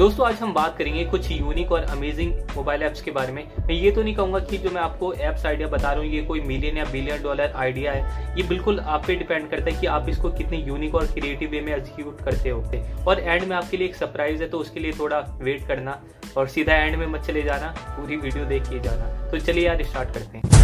[0.00, 3.74] दोस्तों, आज हम बात करेंगे कुछ यूनिक और अमेजिंग मोबाइल ऐप्स के बारे में। मैं
[3.74, 6.40] ये तो नहीं कहूँगा कि जो मैं आपको ऐप्स आइडिया बता रहा हूँ, ये कोई
[6.40, 10.08] मिलियन या बिलियन डॉलर आइडिया है। ये बिल्कुल आप पे डिपेंड करता है कि आप
[10.08, 12.62] इसको कितने यूनिक और क्रिएटिव वे में एग्जीक्यूट करते हो
[13.06, 16.00] और एंड में आपके लिए एक सरप्राइज़ है तो उसके लिए थोड़ा वेट करना
[16.36, 20.14] और सीधा एंड में मत चले जाना, पूरी वीडियो देखिए जाना। तो चलिए यार स्टार्ट
[20.14, 20.59] करते हैं।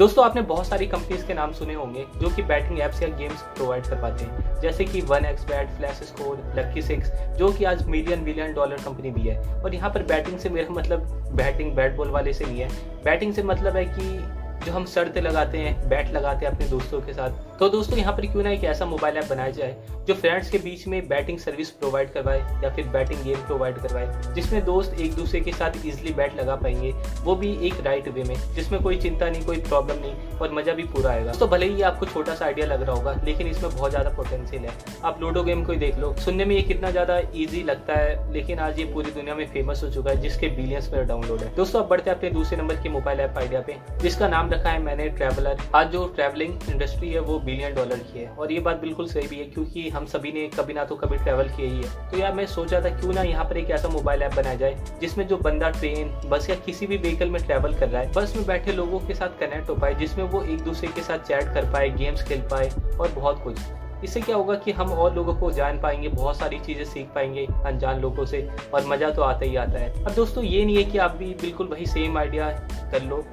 [0.00, 3.40] दोस्तों, आपने बहुत सारी कंपनीज़ के नाम सुने होंगे जो कि बैटिंग ऐप्स या गेम्स
[3.56, 7.64] प्रोवाइड कर पाते हैं। जैसे कि one X bet flash score lucky six जो कि
[7.64, 11.00] आज मिलियन बिलियन डॉलर कंपनी भी है। और यहाँ पर बैटिंग से मेरा मतलब
[11.36, 12.68] बैटिंग बैट बॉल वाले से नहीं है।
[13.04, 17.00] बैटिंग से मतलब है कि जो हम शर्त लगाते हैं बैट लगाते हैं अपने दोस्तों
[17.00, 19.74] के साथ। तो दोस्तों, यहाँ पर क्यों ना एक ऐसा मोबाइल ऐप बनाया जाए
[20.06, 24.34] जो फ्रेंड्स के बीच में बैटिंग सर्विस प्रोवाइड करवाए या फिर बैटिंग गेम प्रोवाइड करवाए,
[24.34, 26.92] जिसमें दोस्त एक दूसरे के साथ इजिली बैट लगा पाएँगे।
[27.24, 30.72] वो भी एक राइट वे में, जिसमें कोई चिंता नहीं, कोई प्रॉब्लम नहीं और मज़ा
[30.72, 33.70] भी पूरा आएगा। तो भले ही आपको छोटा सा आइडिया लग रहा होगा, लेकिन इसमें
[33.70, 34.74] बहुत ज़्यादा पोटेंशियल है।
[35.04, 38.58] आप लूडो गेम को देख लो, सुनने में ये कितना ज़्यादा ईजी लगता है, लेकिन
[38.58, 41.82] आज ये पूरी दुनिया में फ़ेमस हो चुका है, जिसके बिलियंस में डाउनलोड है। दोस्तों,
[41.82, 45.08] अब बढ़ते अपने दूसरे नंबर के मोबाइल ऐप आइडिया पे, जिसका नाम रखा है मैंने
[45.10, 49.06] ट्रेवलर आज जो ट्रेवलिंग इंडस्ट्री है, वो बिलियन डॉलर की है। और ये बात बिल्कुल
[49.08, 52.10] सही भी है, क्योंकि हम सभी ने कभी ना तो कभी ट्रैवल किया ही है।
[52.10, 54.76] तो यार मैं सोचा था, क्यों ना यहाँ पर एक ऐसा मोबाइल ऐप बनाया जाए,
[55.00, 58.36] जिसमें जो बंदा ट्रेन बस या किसी भी व्हीकल में ट्रैवल कर रहा है, बस
[58.36, 61.52] में बैठे लोगों के साथ कनेक्ट हो पाए, जिसमें वो एक दूसरे के साथ चैट
[61.54, 62.70] कर पाए गेम्स खेल पाए,
[63.00, 63.60] और बहुत कुछ।
[64.04, 67.46] इससे क्या होगा कि हम और लोगों को जान पाएँगे, बहुत सारी चीज़ें सीख पाएँगे
[67.66, 70.84] अनजान लोगों से, और मज़ा तो आता ही आता है। अब दोस्तों, ये नहीं है
[70.84, 72.48] कि आप भी बिल्कुल वही सेम आइडिया
[72.92, 73.24] कर लो।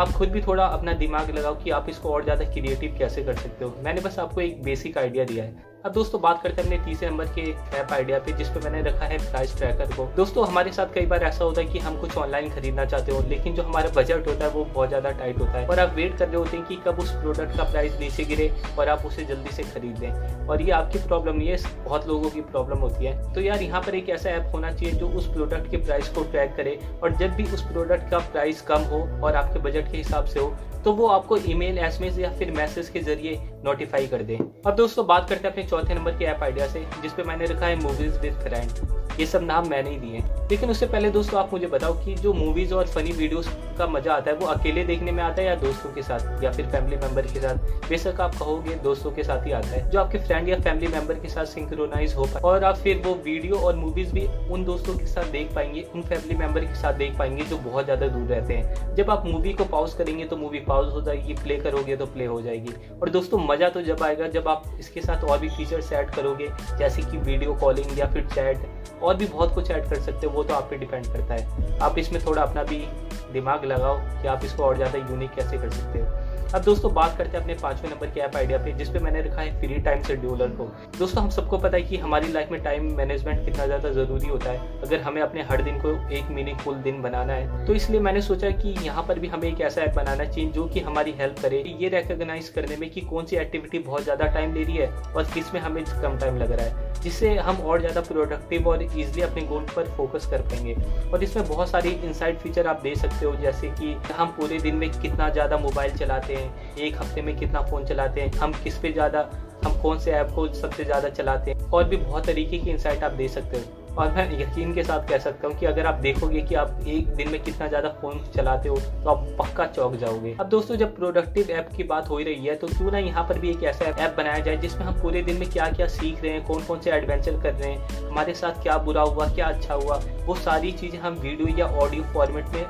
[0.00, 3.34] आप खुद भी थोड़ा अपना दिमाग लगाओ कि आप इसको और ज़्यादा क्रिएटिव कैसे कर
[3.34, 6.68] सकते हो। मैंने बस आपको एक बेसिक आइडिया दिया है। अब दोस्तों, बात करते हैं
[6.68, 7.42] अपने तीसरे नंबर के
[7.78, 11.22] ऐप आइडिया पे जिसपे मैंने रखा है प्राइस ट्रैकर को। दोस्तों, हमारे साथ कई बार
[11.24, 14.44] ऐसा होता है कि हम कुछ ऑनलाइन खरीदना चाहते हो, लेकिन जो हमारा बजट होता
[14.44, 16.76] है वो बहुत ज़्यादा टाइट होता है। और आप वेट कर रहे होते हैं कि
[16.86, 20.62] कब उस प्रोडक्ट का प्राइस नीचे गिरे और आप उसे जल्दी से खरीद लें। और
[20.62, 23.94] ये आपकी प्रॉब्लम नहीं है, बहुत लोगों की प्रॉब्लम होती है। तो यार, यहाँ पर
[23.94, 27.36] एक ऐसा ऐप होना चाहिए जो उस प्रोडक्ट के प्राइस को ट्रैक करे और जब
[27.36, 30.54] भी उस प्रोडक्ट का प्राइस कम हो और आपके बजट के हिसाब से हो
[30.84, 34.34] तो वो आपको ईमेल एसएमएस या फिर मैसेज के ज़रिए नोटिफाई कर दे।
[34.66, 37.66] अब दोस्तों, बात करते हैं अपने चौथे नंबर की ऐप आइडिया से जिसपे मैंने रखा
[37.66, 41.52] है मूवीज़ विद फ्रेंड ये सब नाम मैंने ही दिए लेकिन उससे पहले दोस्तों आप
[41.52, 45.12] मुझे बताओ कि जो मूवीज़ और फनी वीडियोस का मज़ा आता है, वो अकेले देखने
[45.12, 47.88] में आता है या दोस्तों के साथ, या फिर फैमिली मेंबर के साथ?
[47.88, 51.14] बेशक आप कहोगे दोस्तों के साथ ही आता है। जो आपके फ्रेंड या फैमिली मेंबर
[51.14, 54.96] के साथ सिंक्रोनाइज हो पाए, और आप फिर वो वीडियो और मूवीज़ भी उन दोस्तों
[54.98, 58.26] के साथ देख पाएँगे, उन फैमिली मेंबर के साथ देख पाएँगे जो बहुत ज़्यादा दूर
[58.28, 61.96] रहते हैं। जब आप मूवी को पॉज करेंगे तो मूवी पॉज हो जाएगी प्ले करोगे
[61.96, 65.38] तो प्ले हो जाएगी। और दोस्तों, मज़ा तो जब आएगा जब आप इसके साथ और
[65.38, 66.48] भी फीचर्स ऐड करोगे,
[66.78, 70.32] जैसे कि वीडियो कॉलिंग या फिर चैट और भी बहुत कुछ ऐड कर सकते हो,
[70.32, 72.86] वो तो आप पे डिपेंड करता है। आप इसमें थोड़ा अपना भी
[73.32, 76.24] दिमाग लगाओ कि आप इसको और ज़्यादा यूनिक कैसे कर सकते हो।
[76.54, 79.40] अब दोस्तों, बात करते हैं अपने पाँचवें नंबर के ऐप आइडिया पे जिसपे मैंने रखा
[79.40, 80.64] है फ्री टाइम शेड्यूलर को।
[80.98, 84.50] दोस्तों, हम सबको पता है कि हमारी लाइफ में टाइम मैनेजमेंट कितना ज़्यादा ज़रूरी होता
[84.50, 88.20] है। अगर हमें अपने हर दिन को एक मीनिंगफुल दिन बनाना है तो इसलिए मैंने
[88.22, 91.42] सोचा कि यहाँ पर भी हमें एक ऐसा ऐप बनाना चाहिए जो कि हमारी हेल्प
[91.42, 94.88] करे। ये रिकॉग्नाइज करने में कि कौन सी एक्टिविटी बहुत ज़्यादा टाइम ले रही है
[94.88, 99.22] और किसमें हमें कम टाइम लग रहा है। जिससे हम और ज़्यादा प्रोडक्टिव और इजिली
[99.22, 100.76] अपने गोल पर फोकस कर पाएँगे।
[101.12, 104.76] और इसमें बहुत सारी इनसाइड फीचर आप दे सकते हो, जैसे कि हम पूरे दिन
[104.76, 108.78] में कितना ज़्यादा मोबाइल चलाते हैं, एक हफ़्ते में कितना फ़ोन चलाते हैं, हम किस
[108.78, 109.28] पे ज़्यादा,
[109.64, 113.04] हम कौन से ऐप को सबसे ज़्यादा चलाते हैं, और भी बहुत तरीके की इंसाइट
[113.04, 116.00] आप दे सकते हो। और मैं यकीन के साथ कह सकता हूँ कि अगर आप
[116.00, 119.94] देखोगे कि आप एक दिन में कितना ज़्यादा फ़ोन चलाते हो तो आप पक्का चौक
[119.96, 123.24] जाओगे। अब दोस्तों, जब प्रोडक्टिव ऐप की बात हो रही है तो क्यों ना यहाँ
[123.28, 126.22] पर भी एक ऐसा ऐप बनाया जाए जिसमें हम पूरे दिन में क्या क्या सीख
[126.22, 129.46] रहे हैं कौन कौन से एडवेंचर कर रहे हैं, हमारे साथ क्या बुरा हुआ, क्या
[129.46, 132.64] अच्छा हुआ, वो सारी चीज़ें हम वीडियो या ऑडियो फॉर्मेट में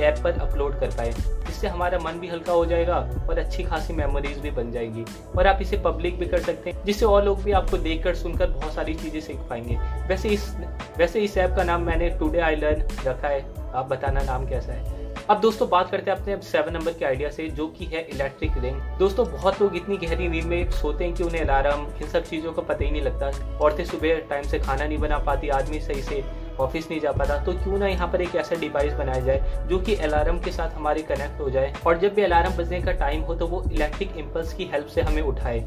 [0.00, 1.10] ऐप पर अपलोड कर पाए,
[1.46, 2.96] जिससे हमारा मन भी हल्का हो जाएगा
[3.28, 5.04] और अच्छी खासी मेमोरीज भी बन जाएगी।
[5.38, 8.50] और आप इसे पब्लिक भी कर सकते हैं, जिससे और लोग भी आपको देखकर सुनकर
[8.50, 9.76] बहुत सारी चीज़ें सीख पाएँगे।
[10.08, 10.54] वैसे इस
[10.98, 13.44] वैसे इस ऐप का नाम मैंने टुडे आई लर्न रखा है।
[13.74, 14.98] आप बताना नाम कैसा है?
[15.30, 18.00] अब दोस्तों, बात करते हैं अपने अब सेवन नंबर के आइडिया से, जो कि है
[18.04, 22.08] इलेक्ट्रिक रिंग दोस्तों, बहुत लोग इतनी गहरी नींद में सोते हैं कि उन्हें अलार्म इन
[22.08, 25.48] सब चीज़ों का पता ही नहीं लगता। औरतें सुबह टाइम से खाना नहीं बना पाती,
[25.48, 26.22] आदमी सही से
[26.60, 29.78] ऑफ़िस नहीं जा पाता तो क्यों ना यहाँ पर एक ऐसा डिवाइस बनाया जाए जो
[29.78, 33.22] कि अलार्म के साथ हमारे कनेक्ट हो जाए। और जब भी अलार्म बजने का टाइम
[33.22, 35.58] हो तो वो इलेक्ट्रिक इम्पल्स की हेल्प से हमें उठाए।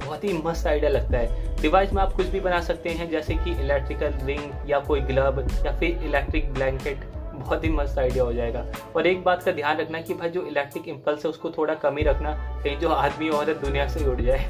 [0.00, 3.34] बहुत ही मस्त आइडिया लगता है। डिवाइस में आप कुछ भी बना सकते हैं, जैसे
[3.34, 7.04] कि इलेक्ट्रिकल रिंग या कोई ग्लव या फिर इलेक्ट्रिक ब्लैंकेट
[7.34, 8.64] बहुत ही मस्त आइडिया हो जाएगा।
[8.96, 11.96] और एक बात का ध्यान रखना कि भाई जो इलेक्ट्रिक इम्पल्स है उसको थोड़ा कम
[11.96, 12.32] ही रखना,
[12.64, 14.48] कहीं जो आदमी औरत दुनिया से उड़ जाए।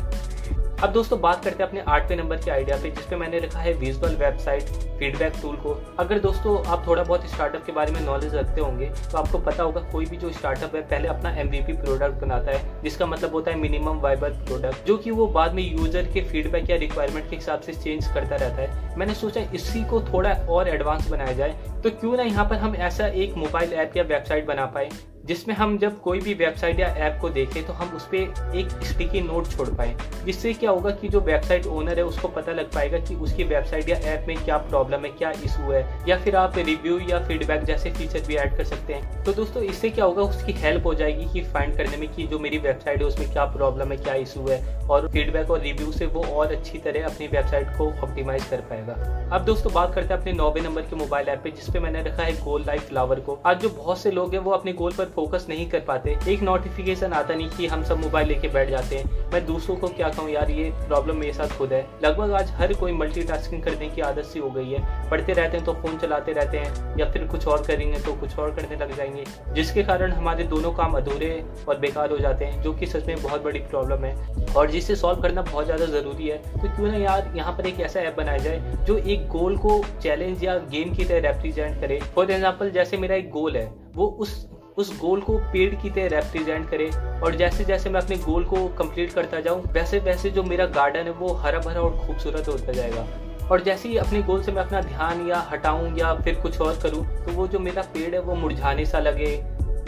[0.82, 3.72] अब दोस्तों, बात करते हैं अपने आठवें नंबर के आइडिया पे जिसपे मैंने रखा है
[3.78, 4.68] विजुअल वेबसाइट
[4.98, 8.86] फीडबैक टूल को। अगर दोस्तों, आप थोड़ा बहुत स्टार्टअप के बारे में नॉलेज रखते होंगे
[9.02, 12.82] तो आपको पता होगा कोई भी जो स्टार्टअप है, पहले अपना एम प्रोडक्ट बनाता है,
[12.82, 16.70] जिसका मतलब होता है मिनिमम वाइबल प्रोडक्ट जो कि वो बाद में यूज़र के फीडबैक
[16.70, 20.68] या रिक्वायरमेंट के हिसाब से चेंज करता रहता है। मैंने सोचा इसी को थोड़ा और
[20.68, 24.46] एडवांस बनाया जाए तो क्यों ना यहाँ पर हम ऐसा एक मोबाइल ऐप या वेबसाइट
[24.46, 24.88] बना पाए,
[25.26, 28.70] जिसमें हम जब कोई भी वेबसाइट या ऐप को देखें तो हम उस पर एक
[28.84, 29.94] स्टिकी नोट छोड़ पाए।
[30.24, 33.88] जिससे क्या होगा कि जो वेबसाइट ओनर है, उसको पता लग पाएगा कि उसकी वेबसाइट
[33.88, 37.64] या ऐप में क्या प्रॉब्लम है, क्या इशू है, या फिर आप रिव्यू या फीडबैक
[37.64, 40.94] जैसे फीचर भी ऐड कर सकते हैं। तो दोस्तों, इससे क्या होगा, उसकी हेल्प हो
[40.94, 44.14] जाएगी कि फाइंड करने में कि जो मेरी वेबसाइट है, उसमें क्या प्रॉब्लम है, क्या
[44.16, 48.44] इशू है, और फीडबैक और रिव्यू से वो और अच्छी तरह अपनी वेबसाइट को ऑप्टिमाइज
[48.44, 48.94] कर पाएगा।
[49.32, 52.22] अब दोस्तों, बात करते हैं अपने नौवे नंबर के मोबाइल ऐप पे जिसपे मैंने रखा
[52.22, 55.04] है गोल लाइफ फ्लावर को। आज जो बहुत से लोग हैं, वो अपने गोल पर
[55.06, 58.96] फोकस नहीं कर पाते। एक नोटिफिकेशन आता नहीं कि हम सब मोबाइल लेके बैठ जाते
[58.96, 62.50] हैं। मैं दूसरों को क्या कहूँ, यार, ये प्रॉब्लम मेरे साथ खुद है। लगभग आज
[62.52, 65.98] हर कोई मल्टीटास्किंग करने की आदत सी हो गई है। पढ़ते रहते हैं तो फ़ोन
[65.98, 69.82] चलाते रहते हैं, या फिर कुछ और करेंगे तो कुछ और करने लग जाएँगे। जिसके
[69.82, 71.30] कारण हमारे दोनों काम अधूरे
[71.68, 74.14] और बेकार हो जाते हैं, जो कि सच में बहुत बड़ी प्रॉब्लम है।
[74.56, 77.80] और जिसे सॉल्व करना बहुत ज़्यादा ज़रूरी है। तो क्यों ना यार, यहाँ पर एक
[77.80, 81.20] ऐसा ऐप बनाया जाए, जो एक गोल को चैलेंज या गेम की तरह
[81.60, 84.48] रेप्रेजेंट करे। फॉर एग्ज़ाम्पल जैसे मेरा एक गोल है, वो उस
[84.78, 86.88] उस गोल को पेड़ की तरह रिप्रेजेंट करे
[87.24, 91.00] और जैसे जैसे मैं अपने गोल को कंप्लीट करता जाऊँ, वैसे वैसे जो मेरा गार्डन
[91.00, 93.06] है, वो हरा भरा और खूबसूरत होता जाएगा।
[93.46, 96.78] और जैसे ही अपने गोल से मैं अपना ध्यान या हटाऊं या फिर कुछ और
[96.82, 99.36] करूँ तो वो जो मेरा पेड़ है, वो मुरझाने सा लगे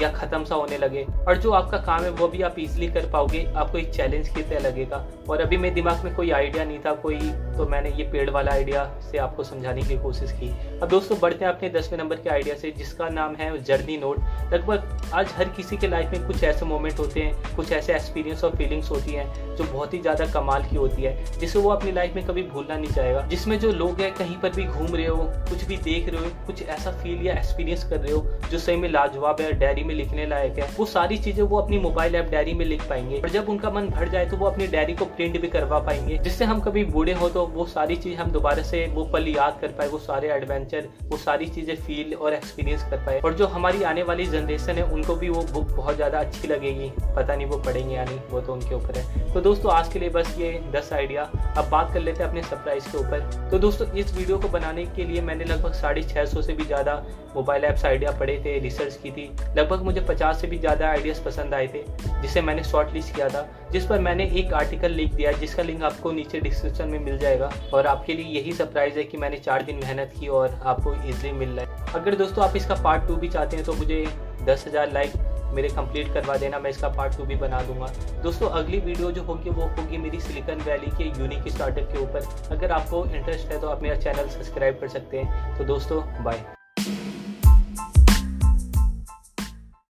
[0.02, 3.08] या खत्म सा होने लगे। और जो आपका काम है, वो भी आप इजिली कर
[3.10, 6.78] पाओगे। आपको एक चैलेंज की तरह लगेगा। और अभी मेरे दिमाग में कोई आइडिया नहीं
[6.78, 7.18] था, कोई
[7.52, 10.50] तो मैंने ये पेड़ वाला आइडिया से आपको समझाने की कोशिश की।
[10.80, 14.18] अब दोस्तों, बढ़ते हैं अपने दसवें नंबर के आइडिया से, जिसका नाम है जर्नी नोट
[14.52, 18.44] लगभग आज हर किसी के लाइफ में कुछ ऐसे मोमेंट होते हैं, कुछ ऐसे एक्सपीरियंस
[18.44, 21.92] और फीलिंग्स होती हैं, जो बहुत ही ज़्यादा कमाल की होती है, जिसे वो अपनी
[21.92, 25.06] लाइफ में कभी भूलना नहीं चाहेगा। जिसमें जो लोग हैं, कहीं पर भी घूम रहे
[25.06, 28.58] हो, कुछ भी देख रहे हो, कुछ ऐसा फील या एक्सपीरियंस कर रहे हो, जो
[28.58, 32.14] सही में लाजवाब है डायरी में लिखने लायक है। वो सारी चीज़ें वो अपनी मोबाइल
[32.16, 34.94] ऐप डायरी में लिख पाएँगे। और जब उनका मन भर जाए तो वो अपनी डायरी
[34.94, 38.30] को प्रिंट भी करवा पाएँगे, जिससे हम कभी बूढ़े हो तो वो सारी चीज़ हम
[38.32, 42.34] दोबारा से वो पल याद कर पाए, वो सारे एडवेंचर वो सारी चीज़ें फील और
[42.34, 45.96] एक्सपीरियंस कर पाए। और जो हमारी आने वाली जनरेशन है, उनको भी वो बुक बहुत
[45.96, 49.40] ज़्यादा अच्छी लगेगी। पता नहीं वो पढ़ेंगे या नहीं, वो तो उनके ऊपर है। तो
[49.40, 51.22] दोस्तों, आज के लिए बस ये दस आइडिया
[51.56, 54.84] अब बात कर लेते हैं अपने सरप्राइज़ के ऊपर। तो दोस्तों, इस वीडियो को बनाने
[54.86, 56.94] के लिए मैंने लगभग साढ़े छह सौ से भी ज़्यादा
[57.34, 61.22] मोबाइल ऐप्स आइडिया पढ़े थे रिसर्च की थी। लगभग मुझे पचास से भी ज़्यादा आइडियाज़
[61.24, 61.82] पसंद आए थे,
[62.22, 65.82] जिसे मैंने शॉर्ट लिस्ट किया था, जिस पर मैंने एक आर्टिकल लिख दिया, जिसका लिंक
[65.82, 69.62] आपको नीचे डिस्क्रिप्शन में मिल जाएगा। और आपके लिए यही सरप्राइज़ है कि मैंने चार
[69.62, 73.16] दिन मेहनत की और आपको ईजिली मिल रहा है। अगर दोस्तों आप इसका पार्ट टू
[73.16, 74.06] भी चाहते हैं तो मुझे
[74.44, 75.12] दस हज़ार लाइक
[75.54, 77.86] मेरे कंप्लीट करवा देना, मैं इसका पार्ट टू भी बना दूँगा।
[78.22, 82.54] दोस्तों, अगली वीडियो जो होगी, वो होगी मेरी सिलिकन वैली के यूनिक स्टार्टअप के ऊपर।
[82.56, 86.44] अगर आपको इंटरेस्ट है तो आप मेरा चैनल सब्सक्राइब कर सकते हैं। तो दोस्तों बाय